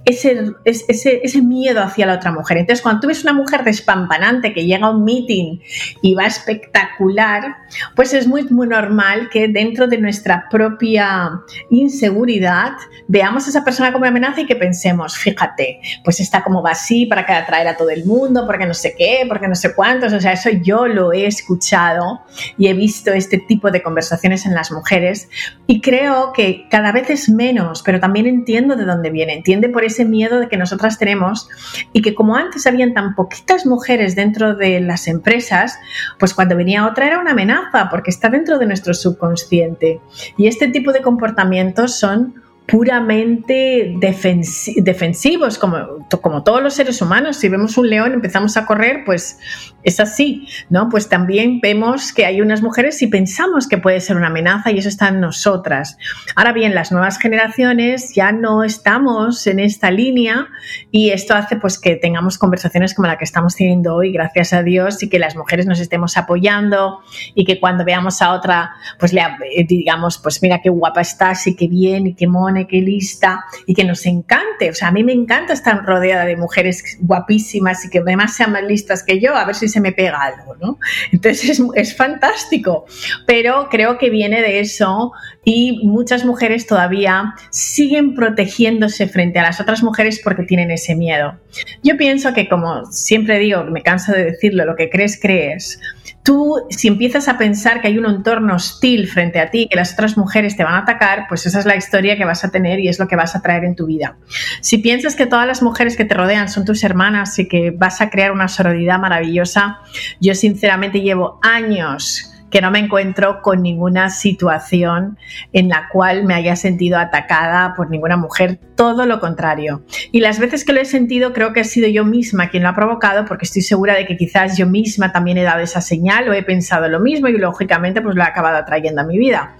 [0.05, 2.57] ese, ese, miedo hacia la otra mujer.
[2.57, 5.59] Entonces, cuando tú ves una mujer despampanante que llega a un meeting
[6.01, 7.55] y va espectacular,
[7.95, 11.31] pues es muy, muy normal que dentro de nuestra propia
[11.69, 12.73] inseguridad
[13.07, 17.05] veamos a esa persona como amenaza y que pensemos, fíjate, pues está como va así
[17.05, 20.11] para que atraer a todo el mundo, porque no sé qué, porque no sé cuántos.
[20.11, 22.21] O sea, eso yo lo he escuchado
[22.57, 25.29] y he visto este tipo de conversaciones en las mujeres
[25.65, 29.33] y creo que cada vez es menos, pero también entiendo de dónde viene.
[29.33, 31.47] Entiende por ese miedo de que nosotras tenemos
[31.93, 35.77] y que como antes habían tan poquitas mujeres dentro de las empresas,
[36.17, 40.01] pues cuando venía otra era una amenaza porque está dentro de nuestro subconsciente.
[40.35, 47.37] Y este tipo de comportamientos son puramente defensivos, como, como todos los seres humanos.
[47.37, 49.39] Si vemos un león, empezamos a correr, pues
[49.83, 50.89] es así, ¿no?
[50.89, 54.79] Pues también vemos que hay unas mujeres y pensamos que puede ser una amenaza y
[54.79, 55.97] eso está en nosotras.
[56.35, 60.49] Ahora bien, las nuevas generaciones ya no estamos en esta línea
[60.91, 64.61] y esto hace pues que tengamos conversaciones como la que estamos teniendo hoy, gracias a
[64.61, 66.99] Dios, y que las mujeres nos estemos apoyando
[67.33, 69.21] y que cuando veamos a otra, pues le
[69.69, 73.75] digamos, pues mira qué guapa estás y qué bien y qué mona qué lista y
[73.75, 74.69] que nos encante.
[74.69, 78.53] O sea, a mí me encanta estar rodeada de mujeres guapísimas y que además sean
[78.53, 80.79] más listas que yo, a ver si se me pega algo, ¿no?
[81.11, 82.85] Entonces es, es fantástico,
[83.25, 85.11] pero creo que viene de eso
[85.43, 91.37] y muchas mujeres todavía siguen protegiéndose frente a las otras mujeres porque tienen ese miedo.
[91.83, 95.79] Yo pienso que como siempre digo, me canso de decirlo, lo que crees, crees
[96.23, 99.93] tú, si empiezas a pensar que hay un entorno hostil frente a ti, que las
[99.93, 102.79] otras mujeres te van a atacar, pues esa es la historia que vas a tener
[102.79, 104.17] y es lo que vas a traer en tu vida.
[104.61, 108.01] Si piensas que todas las mujeres que te rodean son tus hermanas y que vas
[108.01, 109.79] a crear una sororidad maravillosa,
[110.19, 115.17] yo sinceramente llevo años que no me encuentro con ninguna situación
[115.53, 119.81] en la cual me haya sentido atacada por ninguna mujer, todo lo contrario.
[120.13, 122.69] Y las veces que lo he sentido creo que ha sido yo misma quien lo
[122.69, 126.29] ha provocado porque estoy segura de que quizás yo misma también he dado esa señal
[126.29, 129.57] o he pensado lo mismo y lógicamente pues lo he acabado atrayendo a mi vida.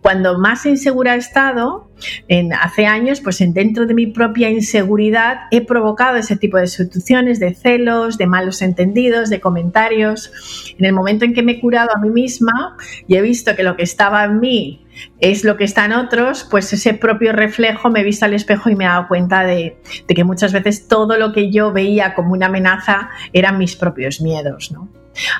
[0.00, 1.90] Cuando más insegura he estado,
[2.28, 6.66] en, hace años, pues en, dentro de mi propia inseguridad he provocado ese tipo de
[6.66, 10.74] situaciones, de celos, de malos entendidos, de comentarios.
[10.78, 13.62] En el momento en que me he curado a mí misma y he visto que
[13.62, 14.86] lo que estaba en mí
[15.20, 18.70] es lo que está en otros, pues ese propio reflejo me he visto al espejo
[18.70, 19.76] y me he dado cuenta de,
[20.08, 24.72] que muchas veces todo lo que yo veía como una amenaza eran mis propios miedos,
[24.72, 24.88] ¿no?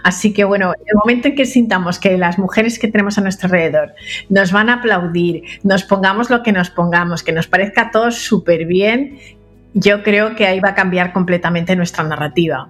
[0.03, 3.47] Así que bueno, el momento en que sintamos que las mujeres que tenemos a nuestro
[3.47, 3.95] alrededor
[4.29, 8.67] nos van a aplaudir, nos pongamos lo que nos pongamos, que nos parezca todo súper
[8.67, 9.19] bien,
[9.73, 12.69] yo creo que ahí va a cambiar completamente nuestra narrativa.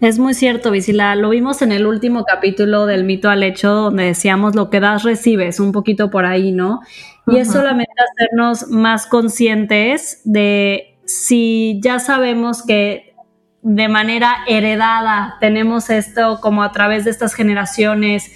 [0.00, 1.14] Es muy cierto, Visila.
[1.14, 5.02] Lo vimos en el último capítulo del mito al hecho, donde decíamos lo que das,
[5.02, 6.80] recibes, un poquito por ahí, ¿no?
[7.26, 13.14] Y es solamente hacernos más conscientes de si ya sabemos que
[13.62, 15.36] de manera heredada.
[15.38, 18.32] Tenemos esto como a través de estas generaciones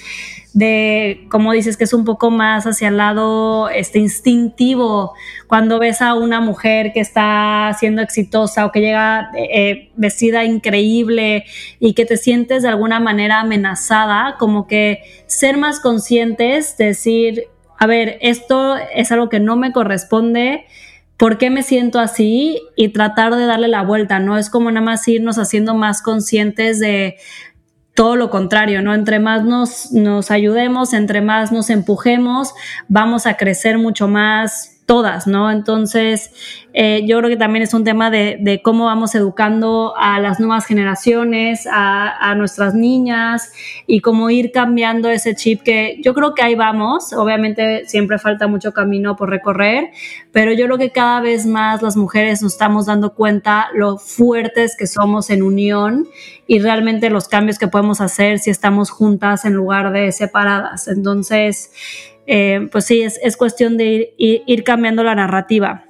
[0.54, 5.12] de, como dices, que es un poco más hacia el lado este, instintivo,
[5.48, 11.44] cuando ves a una mujer que está siendo exitosa o que llega eh, vestida increíble
[11.80, 17.88] y que te sientes de alguna manera amenazada, como que ser más conscientes, decir, a
[17.88, 20.66] ver, esto es algo que no me corresponde,
[21.16, 22.62] ¿por qué me siento así?
[22.76, 24.38] Y tratar de darle la vuelta, ¿no?
[24.38, 27.16] Es como nada más irnos haciendo más conscientes de
[27.94, 28.92] todo lo contrario, ¿no?
[28.92, 32.52] Entre más nos, nos ayudemos, entre más nos empujemos,
[32.88, 35.50] vamos a crecer mucho más todas, ¿no?
[35.50, 36.30] Entonces,
[36.74, 40.66] eh, yo creo que también es un tema de, cómo vamos educando a las nuevas
[40.66, 43.52] generaciones, a, nuestras niñas
[43.86, 47.12] y cómo ir cambiando ese chip que yo creo que ahí vamos.
[47.12, 49.90] Obviamente siempre falta mucho camino por recorrer,
[50.32, 54.76] pero yo creo que cada vez más las mujeres nos estamos dando cuenta lo fuertes
[54.76, 56.08] que somos en unión
[56.46, 60.88] y realmente los cambios que podemos hacer si estamos juntas en lugar de separadas.
[60.88, 61.70] Entonces,
[62.26, 65.84] eh, pues sí, es, cuestión de ir, cambiando la narrativa.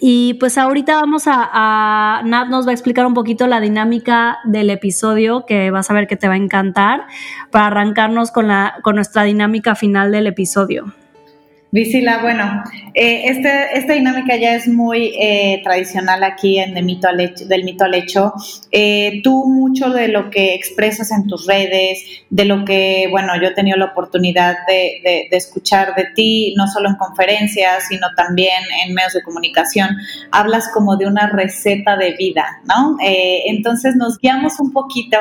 [0.00, 4.70] Y pues ahorita vamos a, Nat nos va a explicar un poquito la dinámica del
[4.70, 7.06] episodio que vas a ver que te va a encantar
[7.50, 10.94] para arrancarnos con, la, con nuestra dinámica final del episodio.
[11.70, 12.62] Visila, bueno,
[12.94, 17.64] eh, este, esta dinámica ya es muy eh, tradicional aquí en mito al hecho, del
[17.64, 18.32] mito al hecho.
[18.70, 23.48] Eh, tú mucho de lo que expresas en tus redes, de lo que, bueno, yo
[23.48, 28.62] he tenido la oportunidad de, de, escuchar de ti, no solo en conferencias, sino también
[28.86, 29.90] en medios de comunicación,
[30.32, 32.96] hablas como de una receta de vida, ¿no?
[33.00, 35.18] entonces nos guiamos un poquito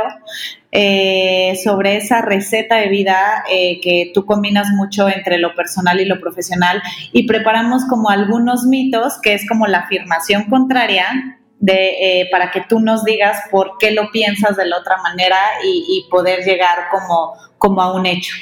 [0.72, 6.06] eh, sobre esa receta de vida eh, que tú combinas mucho entre lo personal y
[6.06, 6.82] lo profesional
[7.14, 12.62] y preparamos como algunos mitos que es como la afirmación contraria de, eh, para que
[12.68, 17.34] tú nos digas por qué lo piensas de la otra manera y, poder llegar como,
[17.58, 18.36] como a un hecho.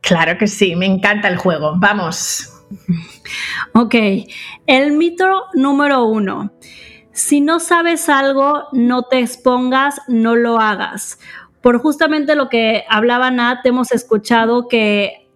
[0.00, 1.74] Claro que sí, me encanta el juego.
[1.76, 2.52] Vamos.
[3.74, 3.94] Ok,
[4.66, 6.52] el mito número uno.
[7.18, 11.18] Si no sabes algo, no te expongas, no lo hagas.
[11.60, 15.28] Por justamente lo que hablaba Nat, hemos escuchado que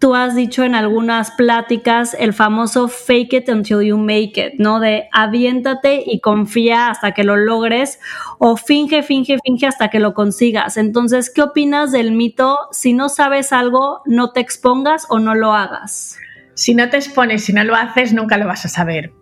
[0.00, 4.80] tú has dicho en algunas pláticas el famoso fake it until you make it, ¿no?
[4.80, 8.00] De aviéntate y confía hasta que lo logres
[8.40, 10.76] o finge, finge, finge hasta que lo consigas.
[10.76, 12.58] Entonces, ¿qué opinas del mito?
[12.72, 16.18] Si no sabes algo, no te expongas o no lo hagas.
[16.54, 19.12] Si no te expones, si no lo haces, nunca lo vas a saber.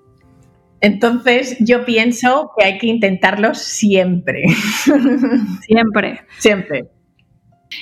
[0.83, 4.43] Entonces, yo pienso que hay que intentarlo siempre.
[5.67, 6.21] Siempre.
[6.39, 6.87] Siempre.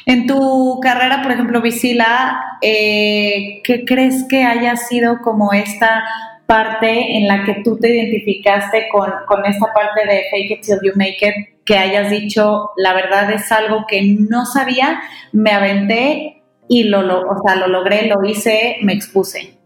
[0.04, 6.04] En tu carrera, por ejemplo, Visila, eh, ¿qué crees que haya sido como esta
[6.46, 9.10] parte en la que tú te identificaste con,
[9.46, 11.62] esta parte de fake it till you make it?
[11.64, 15.00] Que hayas dicho, la verdad es algo que no sabía,
[15.32, 19.59] me aventé y lo, lo, o sea, lo logré, lo hice, me expuse.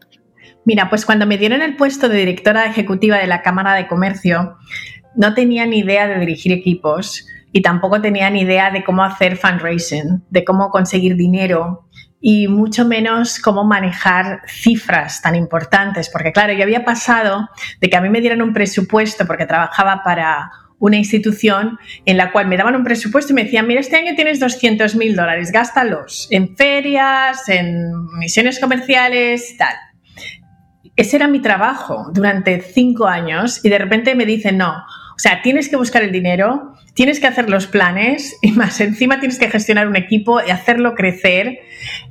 [0.65, 4.57] Mira, pues cuando me dieron el puesto de directora ejecutiva de la Cámara de Comercio,
[5.15, 9.37] no tenía ni idea de dirigir equipos y tampoco tenía ni idea de cómo hacer
[9.37, 11.87] fundraising, de cómo conseguir dinero
[12.21, 17.49] y mucho menos cómo manejar cifras tan importantes, porque claro, yo había pasado
[17.81, 22.33] de que a mí me dieran un presupuesto porque trabajaba para una institución en la
[22.33, 25.53] cual me daban un presupuesto y me decían, mira, este año tienes 200 mil dólares,
[25.53, 29.75] gástalos en ferias, en misiones comerciales, tal
[30.97, 35.43] ese era mi trabajo durante cinco años y de repente me dicen, no, o sea,
[35.43, 39.49] tienes que buscar el dinero, tienes que hacer los planes y más encima tienes que
[39.49, 41.61] gestionar un equipo y hacerlo crecer.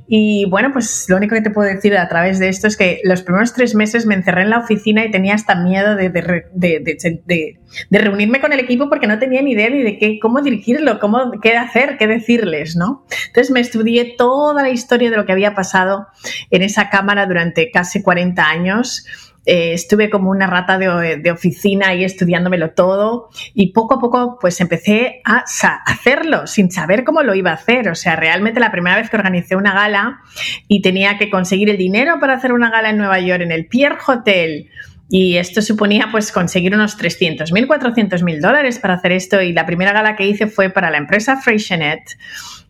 [0.06, 3.00] Y bueno, pues lo único que te puedo decir a través de esto es que
[3.04, 7.58] los primeros tres meses me encerré en la oficina y tenía hasta miedo de, de,
[7.90, 11.40] reunirme con el equipo porque no tenía ni idea ni de qué, cómo dirigirlo, cómo,
[11.42, 13.04] qué hacer, qué decirles, ¿no?
[13.26, 16.06] Entonces me estudié toda la historia de lo que había pasado
[16.50, 19.06] en esa cámara durante casi 40 años
[19.46, 24.60] eh, estuve como una rata de, oficina y estudiándomelo todo y poco a poco pues
[24.60, 25.44] empecé a
[25.86, 27.88] hacerlo sin saber cómo lo iba a hacer.
[27.88, 30.20] O sea, realmente la primera vez que organicé una gala
[30.68, 33.66] y tenía que conseguir el dinero para hacer una gala en Nueva York en el
[33.66, 34.70] Pierre Hotel.
[35.10, 39.42] Y esto suponía pues conseguir unos 300 mil, 400 mil dólares para hacer esto.
[39.42, 42.02] Y la primera gala que hice fue para la empresa Freixenet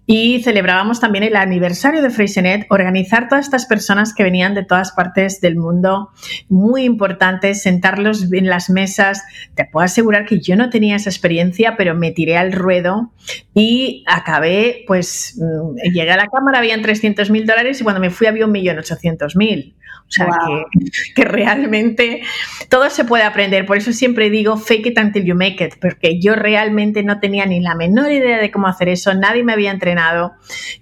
[0.06, 4.92] y celebrábamos también el aniversario de Freixenet, organizar todas estas personas que venían de todas
[4.92, 6.10] partes del mundo,
[6.48, 9.22] muy importante, sentarlos en las mesas.
[9.54, 13.12] Te puedo asegurar que yo no tenía esa experiencia, pero me tiré al ruedo
[13.54, 18.10] y acabé, pues mm, llegué a la cámara, habían 300 mil dólares y cuando me
[18.10, 19.74] fui había un millón ochocientos mil.
[20.06, 20.28] O sea,
[21.14, 22.22] que, realmente
[22.68, 23.64] todo se puede aprender.
[23.66, 27.46] Por eso siempre digo fake it until you make it, porque yo realmente no tenía
[27.46, 29.93] ni la menor idea de cómo hacer eso, nadie me había entrenado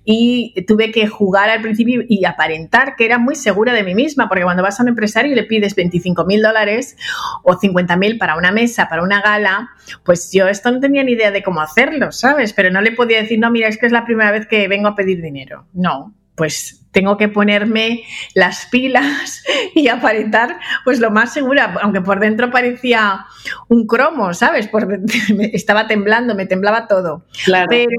[0.05, 4.29] y tuve que jugar al principio y aparentar que era muy segura de mí misma,
[4.29, 6.97] porque cuando vas a un empresario y le pides 25 mil dólares
[7.43, 9.71] o 50 mil para una mesa, para una gala,
[10.05, 12.53] pues yo esto no tenía ni idea de cómo hacerlo, ¿sabes?
[12.53, 14.89] Pero no le podía decir, no, mira, es que es la primera vez que vengo
[14.89, 15.67] a pedir dinero.
[15.73, 18.03] No, pues tengo que ponerme
[18.35, 19.43] las pilas
[19.75, 23.27] y aparentar pues lo más segura, aunque por dentro parecía
[23.69, 24.71] un cromo, ¿sabes?
[25.53, 27.27] estaba temblando, me temblaba todo.
[27.45, 27.69] Claro.
[27.71, 27.97] Pero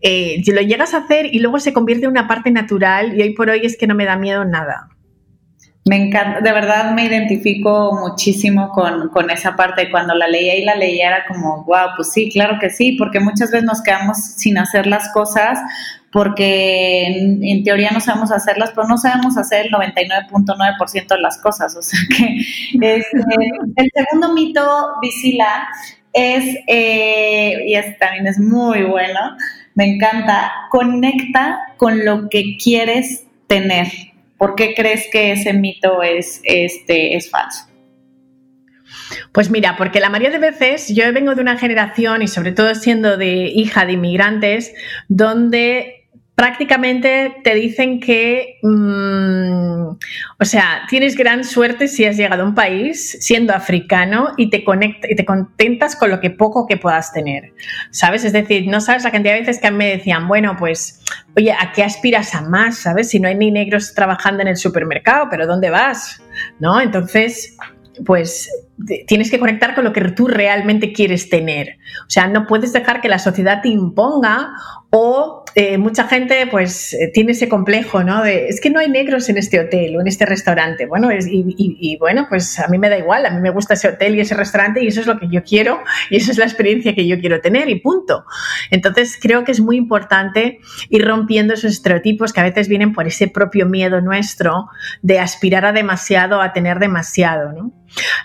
[0.00, 3.22] eh, si lo llegas a hacer y luego se convierte en una parte natural y
[3.22, 4.90] hoy por hoy es que no me da miedo nada.
[5.88, 9.88] Me encanta, de verdad me identifico muchísimo con, con, esa parte.
[9.88, 13.20] Cuando la leía y la leía era como, wow, pues sí, claro que sí, porque
[13.20, 15.60] muchas veces nos quedamos sin hacer las cosas
[16.16, 21.76] porque en, teoría no sabemos hacerlas, pero no sabemos hacer el 99.9% de las cosas.
[21.76, 22.36] O sea que
[22.80, 23.18] este,
[23.76, 25.68] el segundo mito, Visila,
[26.14, 29.36] es, eh, y este también es muy bueno,
[29.74, 33.88] me encanta, conecta con lo que quieres tener.
[34.38, 37.66] ¿Por qué crees que ese mito es, este, es falso?
[39.32, 42.74] Pues mira, porque la mayoría de veces yo vengo de una generación y sobre todo
[42.74, 44.72] siendo de hija de inmigrantes,
[45.08, 45.95] donde
[46.36, 49.96] prácticamente te dicen que, mm,
[50.38, 54.62] o sea, tienes gran suerte si has llegado a un país siendo africano y te,
[54.62, 57.54] conecta, y te contentas con lo que poco que puedas tener,
[57.90, 58.22] ¿sabes?
[58.24, 61.02] Es decir, no sabes la cantidad de veces que me decían, bueno, pues,
[61.36, 62.80] oye, ¿a qué aspiras a más?
[62.80, 63.08] ¿Sabes?
[63.08, 66.22] Si no hay ni negros trabajando en el supermercado, pero ¿dónde vas?
[66.60, 66.82] ¿No?
[66.82, 67.56] Entonces,
[68.04, 68.50] pues
[69.06, 71.78] tienes que conectar con lo que tú realmente quieres tener.
[72.06, 74.52] O sea, no puedes dejar que la sociedad te imponga
[74.90, 78.24] o eh, mucha gente pues eh, tiene ese complejo, ¿no?
[78.24, 80.86] Es que no hay negros en este hotel o en este restaurante.
[80.86, 84.14] Bueno, y, bueno, pues a mí me da igual, a mí me gusta ese hotel
[84.14, 86.94] y ese restaurante y eso es lo que yo quiero y esa es la experiencia
[86.94, 88.24] que yo quiero tener y punto.
[88.70, 90.58] Entonces creo que es muy importante
[90.90, 94.68] ir rompiendo esos estereotipos que a veces vienen por ese propio miedo nuestro
[95.00, 97.72] de aspirar a demasiado, a tener demasiado, ¿no?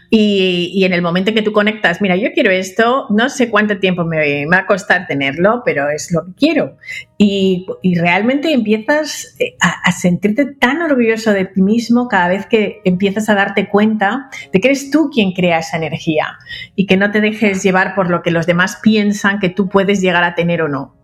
[0.10, 0.41] Y,
[0.84, 4.06] en el momento en que tú conectas, mira, yo quiero esto, no sé cuánto tiempo
[4.06, 6.78] me va a costar tenerlo, pero es lo que quiero.
[7.18, 7.66] Y,
[7.96, 13.36] realmente empiezas eh, a, sentirte tan orgulloso de ti mismo cada vez que empiezas a
[13.36, 16.38] darte cuenta de que eres tú quien crea esa energía
[16.76, 20.02] y que no te dejes llevar por lo que los demás piensan que tú puedes
[20.02, 21.01] llegar a tener o no.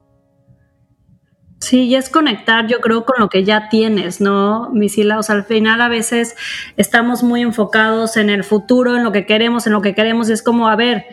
[1.59, 5.17] Sí, y es conectar, yo creo, con lo que ya tienes, ¿no, Misila?
[5.17, 6.35] O sea, al final a veces
[6.77, 10.33] estamos muy enfocados en el futuro, en lo que queremos, en lo que queremos, y
[10.33, 11.05] es como, a ver,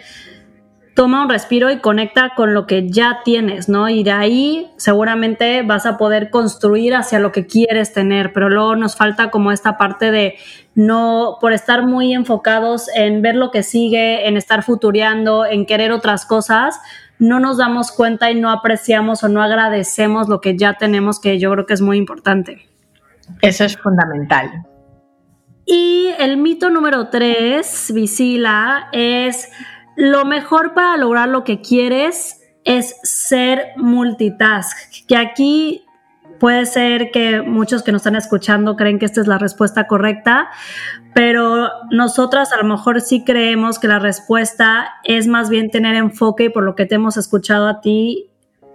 [0.95, 3.89] toma un respiro y conecta con lo que ya tienes, ¿no?
[3.89, 8.77] Y de ahí seguramente vas a poder construir hacia lo que quieres tener, pero luego
[8.77, 10.37] nos falta como esta parte de
[10.75, 15.91] no, por estar muy enfocados en ver lo que sigue, en estar futureando, en querer
[15.91, 16.81] otras cosas,
[17.25, 21.39] no nos damos cuenta y no apreciamos o no agradecemos lo que ya tenemos, que
[21.39, 22.69] yo creo que es muy importante.
[23.41, 24.51] Eso es fundamental.
[25.67, 29.49] Y el mito número tres, Visila, es
[29.97, 35.07] lo mejor para lograr lo que quieres es ser multitask.
[35.07, 35.85] Que aquí
[36.39, 40.49] Puede ser que muchos que nos están escuchando creen que esta es la respuesta correcta,
[41.15, 46.45] pero nosotras a lo mejor sí creemos que la respuesta es más bien tener enfoque
[46.45, 48.31] y por lo que te hemos escuchado a ti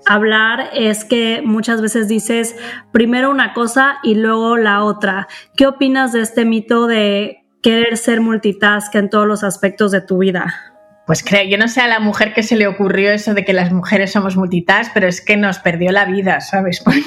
[0.06, 2.56] hablar es que muchas veces dices
[2.92, 5.28] primero una cosa y luego la otra.
[5.56, 10.20] ¿Qué opinas de este mito de querer ser multitask en todos los aspectos de tu
[10.20, 10.79] vida?
[11.10, 13.52] Pues creo, yo no sé a la mujer que se le ocurrió eso de que
[13.52, 16.82] las mujeres somos multitask, pero es que nos perdió la vida, ¿sabes?
[16.86, 17.02] Porque...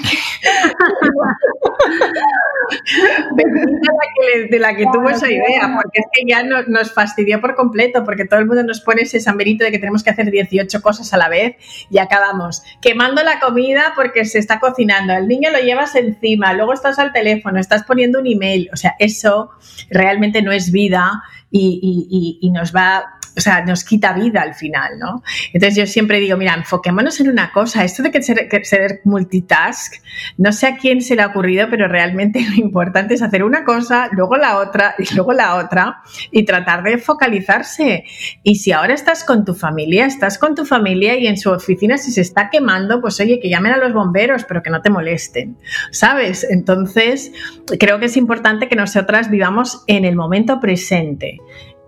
[4.50, 8.24] de la que tuvo esa idea, porque es que ya nos fastidió por completo, porque
[8.24, 11.16] todo el mundo nos pone ese samberito de que tenemos que hacer 18 cosas a
[11.16, 11.54] la vez
[11.88, 16.72] y acabamos quemando la comida porque se está cocinando, el niño lo llevas encima, luego
[16.72, 19.50] estás al teléfono, estás poniendo un email, o sea, eso
[19.90, 21.22] realmente no es vida
[21.52, 25.22] y, y nos va o sea, nos quita vida al final, ¿no?
[25.52, 29.94] Entonces yo siempre digo, mira, enfoquémonos en una cosa, esto de que ser, ser, multitask,
[30.36, 33.64] no sé a quién se le ha ocurrido, pero realmente lo importante es hacer una
[33.64, 38.04] cosa, luego la otra y luego la otra y tratar de focalizarse.
[38.42, 41.98] Y si ahora estás con tu familia, estás con tu familia y en su oficina
[41.98, 44.90] si se está quemando, pues oye, que llamen a los bomberos, pero que no te
[44.90, 45.56] molesten,
[45.90, 46.46] ¿sabes?
[46.48, 47.32] Entonces,
[47.78, 51.38] creo que es importante que nosotras vivamos en el momento presente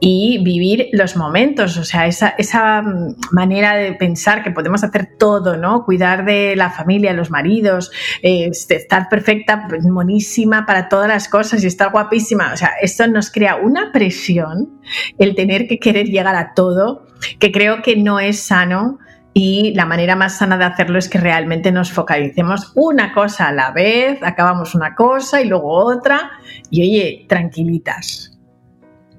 [0.07, 2.83] y vivir los momentos, o sea, esa, esa,
[3.33, 5.87] manera de pensar que podemos hacer todo, ¿no?
[5.87, 7.91] Cuidar de la familia, los maridos,
[8.21, 13.31] eh, estar perfecta, monísima para todas las cosas y estar guapísima, o sea, esto nos
[13.31, 14.79] crea una presión,
[15.17, 17.07] el tener que querer llegar a todo,
[17.39, 18.99] que creo que no es sano
[19.33, 23.53] y la manera más sana de hacerlo es que realmente nos focalicemos una cosa a
[23.53, 26.33] la vez, acabamos una cosa y luego otra
[26.69, 28.34] y oye, tranquilitas.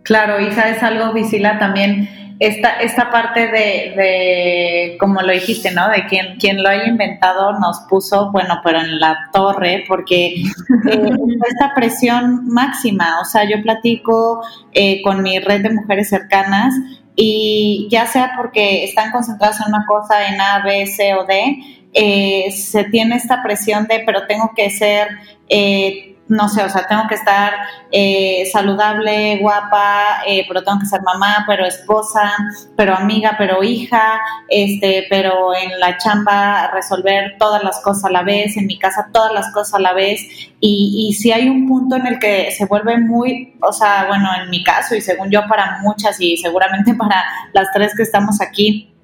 [0.05, 2.07] Claro, y sabes algo, Visila, también
[2.39, 5.89] esta, esta parte de, como lo dijiste, ¿no?
[5.89, 10.35] De quien, quien lo haya inventado nos puso, bueno, pero en la torre, porque
[10.91, 11.09] eh,
[11.49, 14.43] esta presión máxima, o sea, yo platico
[14.73, 16.75] eh, con mi red de mujeres cercanas
[17.15, 21.57] y ya sea porque están concentradas en una cosa, en A, B, C o D,
[21.93, 25.07] eh, se tiene esta presión de, pero tengo que ser
[25.49, 27.53] eh, no sé, o sea, tengo que estar
[27.91, 32.34] eh, saludable, guapa, eh, pero tengo que ser mamá, pero esposa,
[32.76, 34.19] pero amiga, pero hija,
[34.49, 39.09] este, pero en la chamba resolver todas las cosas a la vez, en mi casa
[39.13, 40.21] todas las cosas a la vez,
[40.59, 44.30] y, y si hay un punto en el que se vuelve muy, o sea, bueno,
[44.41, 47.23] en mi caso y según yo para muchas y seguramente para
[47.53, 48.94] las tres que estamos aquí,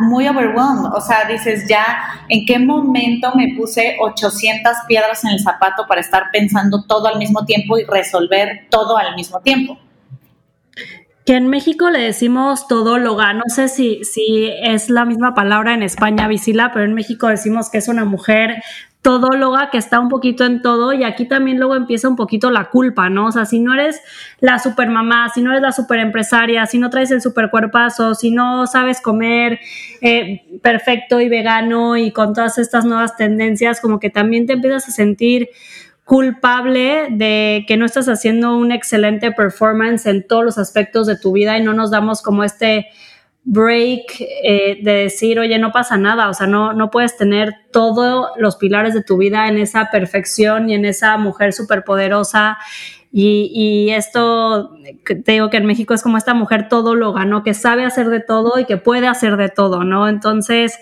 [0.00, 5.40] muy overwhelmed, o sea, dices ya, ¿en qué momento me puse 800 piedras en el
[5.40, 9.78] zapato para estar pensando todo al mismo tiempo y resolver todo al mismo tiempo?
[11.26, 15.82] Que en México le decimos todóloga, no sé si, si es la misma palabra en
[15.82, 18.62] España, Visila, pero en México decimos que es una mujer
[19.02, 22.68] todóloga que está un poquito en todo y aquí también luego empieza un poquito la
[22.68, 23.26] culpa, ¿no?
[23.26, 24.00] O sea, si no eres
[24.40, 28.14] la super mamá, si no eres la super empresaria, si no traes el super cuerpazo,
[28.14, 29.58] si no sabes comer
[30.02, 34.88] eh, perfecto y vegano y con todas estas nuevas tendencias, como que también te empiezas
[34.88, 35.48] a sentir
[36.04, 41.32] culpable de que no estás haciendo un excelente performance en todos los aspectos de tu
[41.32, 42.88] vida y no nos damos como este
[43.44, 48.28] break eh, de decir, oye, no pasa nada, o sea, no, no puedes tener todos
[48.36, 52.58] los pilares de tu vida en esa perfección y en esa mujer superpoderosa.
[53.12, 57.42] Y, y esto, te digo que en México es como esta mujer todo lo ganó,
[57.42, 60.08] que sabe hacer de todo y que puede hacer de todo, ¿no?
[60.08, 60.78] Entonces,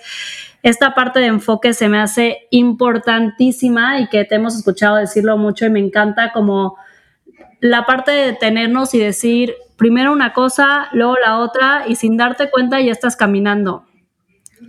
[0.63, 5.65] esta parte de enfoque se me hace importantísima y que te hemos escuchado decirlo mucho
[5.65, 6.77] y me encanta como
[7.61, 12.51] la parte de detenernos y decir, primero una cosa, luego la otra, y sin darte
[12.51, 13.87] cuenta ya estás caminando.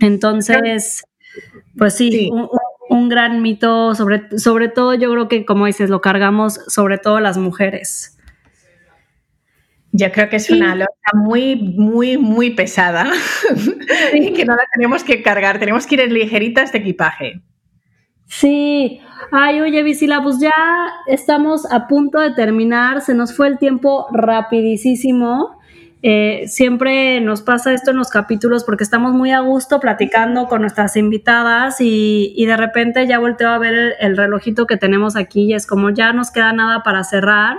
[0.00, 1.04] Entonces,
[1.76, 2.30] pues sí,
[2.88, 7.20] Un, gran mito, sobre, sobre todo yo creo que, como dices, lo cargamos sobre todo
[7.20, 8.16] las mujeres.
[9.92, 13.10] Yo creo que es una losa muy, muy, muy pesada
[14.12, 17.42] y que no la tenemos que cargar, tenemos que ir ligeritas de equipaje.
[18.30, 19.00] Sí,
[19.32, 20.52] ay, oye, Visila, pues ya
[21.08, 25.58] estamos a punto de terminar, se nos fue el tiempo rapidísimo.
[26.02, 30.60] Eh, siempre nos pasa esto en los capítulos porque estamos muy a gusto platicando con
[30.60, 35.46] nuestras invitadas y, de repente ya volteo a ver el, el, relojito que tenemos aquí
[35.46, 37.58] y es como ya nos queda nada para cerrar.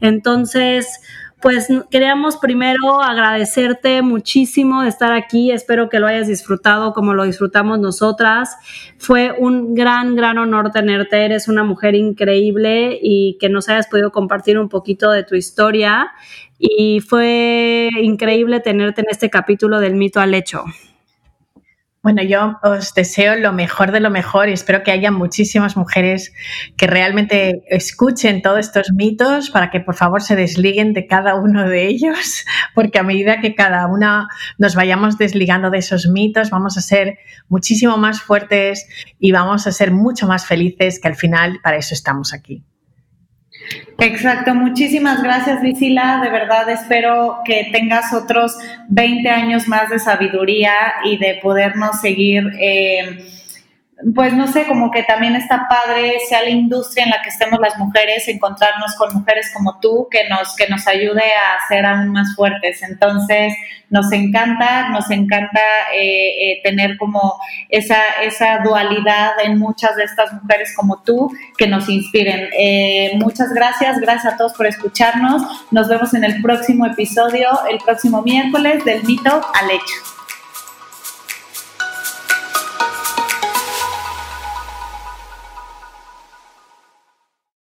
[0.00, 1.00] Entonces,
[1.40, 5.52] pues queríamos primero agradecerte muchísimo de estar aquí.
[5.52, 8.56] Espero que lo hayas disfrutado como lo disfrutamos nosotras.
[8.98, 11.24] Fue un gran, gran honor tenerte.
[11.24, 16.10] Eres una mujer increíble y que nos hayas podido compartir un poquito de tu historia.
[16.58, 20.64] Y fue increíble tenerte en este capítulo del mito al hecho.
[22.00, 26.32] Bueno, yo os deseo lo mejor de lo mejor y espero que haya muchísimas mujeres
[26.76, 31.68] que realmente escuchen todos estos mitos para que por favor se desliguen de cada uno
[31.68, 32.44] de ellos,
[32.74, 34.28] porque a medida que cada una
[34.58, 37.18] nos vayamos desligando de esos mitos, vamos a ser
[37.48, 38.86] muchísimo más fuertes
[39.18, 42.64] y vamos a ser mucho más felices, que al final para eso estamos aquí.
[43.98, 48.56] Exacto, muchísimas gracias Visila, de verdad espero que tengas otros
[48.88, 50.72] 20 años más de sabiduría
[51.04, 52.44] y de podernos seguir.
[52.60, 53.24] Eh,
[54.14, 57.58] pues no sé, como que también está padre, sea la industria en la que estemos
[57.58, 62.10] las mujeres, encontrarnos con mujeres como tú que nos, que nos ayude a ser aún
[62.10, 62.80] más fuertes.
[62.82, 63.54] Entonces,
[63.90, 65.60] nos encanta, nos encanta
[65.94, 71.66] eh, eh, tener como esa, esa dualidad en muchas de estas mujeres como tú que
[71.66, 72.50] nos inspiren.
[72.56, 75.42] Eh, muchas gracias, gracias a todos por escucharnos.
[75.72, 80.17] Nos vemos en el próximo episodio, el próximo miércoles del mito al hecho.